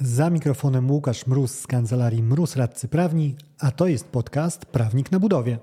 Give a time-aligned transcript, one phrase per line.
[0.00, 5.20] Za mikrofonem Łukasz Mróz z kancelarii Mróz Radcy Prawni, a to jest podcast Prawnik na
[5.20, 5.58] budowie.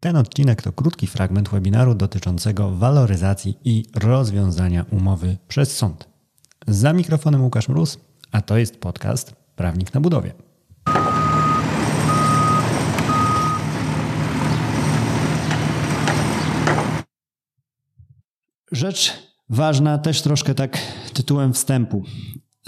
[0.00, 6.08] Ten odcinek to krótki fragment webinaru dotyczącego waloryzacji i rozwiązania umowy przez sąd.
[6.66, 7.98] Za mikrofonem Łukasz Mróz,
[8.32, 10.49] a to jest podcast Prawnik na budowie.
[18.72, 19.12] Rzecz
[19.48, 20.78] ważna, też troszkę tak
[21.12, 22.04] tytułem wstępu.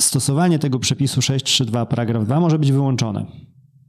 [0.01, 3.27] Stosowanie tego przepisu 632 paragraf 2 może być wyłączone.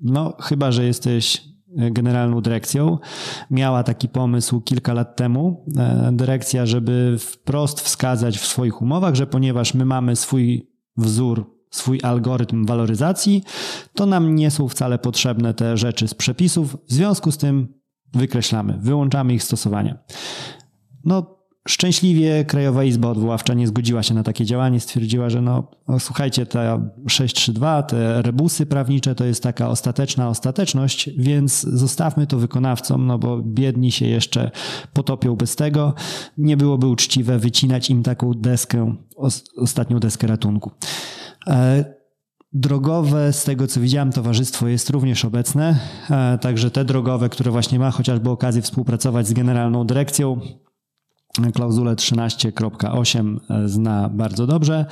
[0.02, 2.98] No, chyba że jesteś generalną dyrekcją.
[3.52, 9.28] Miała taki pomysł kilka lat temu, e, dyrekcja, żeby wprost wskazać w swoich umowach, że
[9.28, 13.44] ponieważ my mamy swój wzór, swój algorytm waloryzacji,
[13.94, 16.78] to nam nie są wcale potrzebne te rzeczy z przepisów.
[16.88, 17.74] W związku z tym
[18.14, 19.98] wykreślamy, wyłączamy ich stosowanie.
[21.06, 26.00] No, Szczęśliwie Krajowa Izba Odwoławcza nie zgodziła się na takie działanie, stwierdziła, że no, no
[26.00, 33.08] słuchajcie, ta 632, te rebusy prawnicze to jest taka ostateczna ostateczność, więc zostawmy to wykonawcom,
[33.08, 34.52] no bo biedni się jeszcze
[34.94, 35.94] potopią bez tego.
[36.38, 38.96] Nie byłoby uczciwe wycinać im taką deskę,
[39.58, 40.72] ostatnią deskę ratunku.
[41.48, 41.86] E,
[42.54, 47.80] drogowe, z tego co widziałem, towarzystwo jest również obecne, e, także te drogowe, które właśnie
[47.80, 50.40] ma chociażby okazję współpracować z Generalną Dyrekcją,
[51.54, 54.86] klauzulę 13.8 e, zna bardzo dobrze,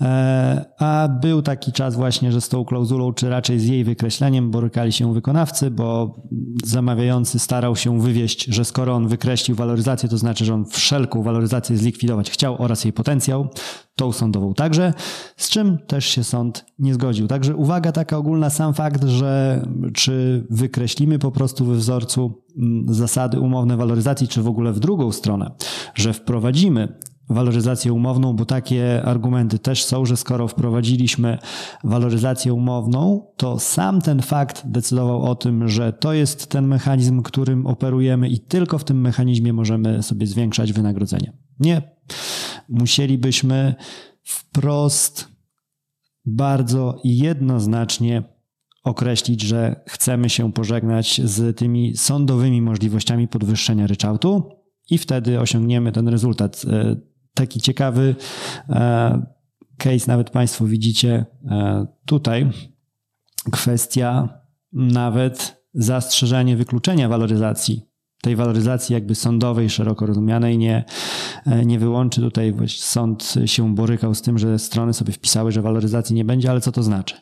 [0.00, 4.50] e, a był taki czas właśnie, że z tą klauzulą, czy raczej z jej wykreśleniem
[4.50, 6.16] borykali się wykonawcy, bo
[6.64, 11.76] zamawiający starał się wywieść, że skoro on wykreślił waloryzację, to znaczy, że on wszelką waloryzację
[11.76, 13.48] zlikwidować chciał oraz jej potencjał,
[13.96, 14.94] tą sądową także,
[15.36, 17.26] z czym też się sąd nie zgodził.
[17.26, 19.62] Także uwaga taka ogólna, sam fakt, że
[19.94, 25.12] czy wykreślimy po prostu we wzorcu mm, zasady umowne waloryzacji, czy w ogóle w drugą
[25.12, 25.50] stronę,
[25.94, 31.38] że wprowadzimy waloryzację umowną, bo takie argumenty też są, że skoro wprowadziliśmy
[31.84, 37.66] waloryzację umowną, to sam ten fakt decydował o tym, że to jest ten mechanizm, którym
[37.66, 41.32] operujemy i tylko w tym mechanizmie możemy sobie zwiększać wynagrodzenie.
[41.60, 41.82] Nie.
[42.68, 43.74] Musielibyśmy
[44.22, 45.28] wprost
[46.26, 48.22] bardzo jednoznacznie
[48.84, 54.50] określić, że chcemy się pożegnać z tymi sądowymi możliwościami podwyższenia ryczałtu
[54.90, 56.62] i wtedy osiągniemy ten rezultat.
[56.70, 56.96] E,
[57.34, 58.16] taki ciekawy
[58.68, 59.26] e,
[59.78, 62.50] case, nawet Państwo widzicie e, tutaj,
[63.52, 64.28] kwestia
[64.72, 67.93] nawet zastrzeżenie wykluczenia waloryzacji
[68.24, 70.84] tej waloryzacji jakby sądowej, szeroko rozumianej, nie,
[71.64, 72.20] nie wyłączy.
[72.20, 76.60] Tutaj sąd się borykał z tym, że strony sobie wpisały, że waloryzacji nie będzie, ale
[76.60, 77.14] co to znaczy?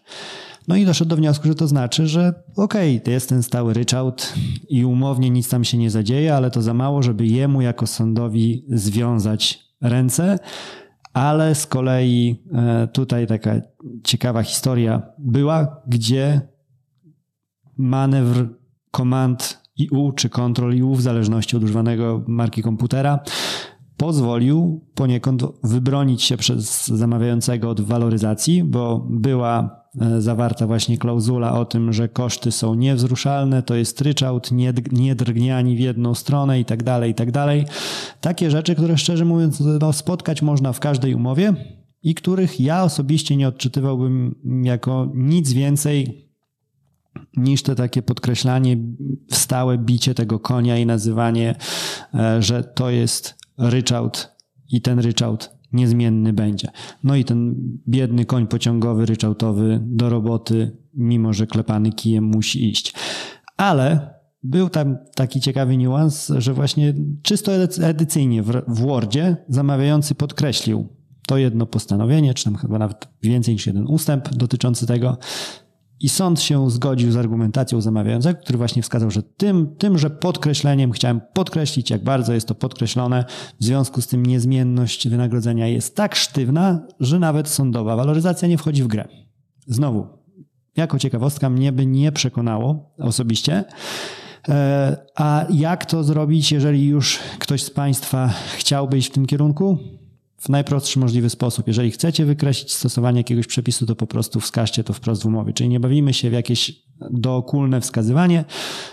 [0.69, 3.75] No i doszedł do wniosku, że to znaczy, że okej, okay, to jest ten stały
[3.75, 4.35] ryczałt
[4.69, 8.65] i umownie nic tam się nie zadzieje, ale to za mało, żeby jemu jako sądowi
[8.69, 10.39] związać ręce.
[11.13, 13.55] Ale z kolei e, tutaj taka
[14.05, 16.41] ciekawa historia była, gdzie
[17.77, 18.49] manewr
[18.91, 23.19] komand IU czy Ctrl IU w zależności od używanego marki komputera
[23.97, 31.65] pozwolił poniekąd wybronić się przez zamawiającego od waloryzacji, bo była E, zawarta właśnie klauzula o
[31.65, 34.73] tym, że koszty są niewzruszalne, to jest ryczałt, nie,
[35.15, 37.65] drgnie w jedną stronę i tak dalej, i tak dalej.
[38.21, 41.55] Takie rzeczy, które szczerze mówiąc no, spotkać można w każdej umowie
[42.03, 44.35] i których ja osobiście nie odczytywałbym
[44.65, 46.29] jako nic więcej
[47.37, 48.77] niż to takie podkreślanie,
[49.31, 51.55] stałe bicie tego konia i nazywanie,
[52.15, 54.37] e, że to jest ryczałt
[54.71, 56.69] i ten ryczałt niezmienny będzie.
[57.05, 57.55] No i ten
[57.89, 62.95] biedny koń pociągowy, ryczałtowy do roboty, mimo że klepany kijem musi iść.
[63.57, 67.53] Ale był tam taki ciekawy niuans, że właśnie czysto
[67.83, 70.89] edycyjnie w, w Wordzie zamawiający podkreślił
[71.27, 75.19] to jedno postanowienie, czy tam chyba nawet więcej niż jeden ustęp dotyczący tego,
[76.03, 81.21] i sąd się zgodził z argumentacją zamawiającego, który właśnie wskazał, że tym, tymże podkreśleniem chciałem
[81.33, 83.25] podkreślić, jak bardzo jest to podkreślone.
[83.61, 88.83] W związku z tym niezmienność wynagrodzenia jest tak sztywna, że nawet sądowa waloryzacja nie wchodzi
[88.83, 89.09] w grę.
[89.67, 90.07] Znowu,
[90.77, 93.65] jako ciekawostka, mnie by nie przekonało osobiście.
[94.49, 99.79] E, a jak to zrobić, jeżeli już ktoś z Państwa chciałby iść w tym kierunku?
[100.43, 101.67] W najprostszy możliwy sposób.
[101.67, 105.53] Jeżeli chcecie wykreślić stosowanie jakiegoś przepisu, to po prostu wskażcie to wprost w umowie.
[105.53, 108.45] Czyli nie bawimy się w jakieś dookulne wskazywanie,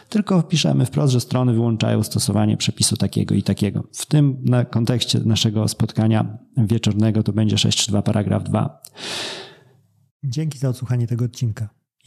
[0.10, 3.84] tylko wpiszemy wprost, że strony wyłączają stosowanie przepisu takiego i takiego.
[3.94, 8.82] W tym na kontekście naszego spotkania wieczornego to będzie 6.3.2 paragraf 2.
[10.24, 11.79] Dzięki za odsłuchanie tego odcinka.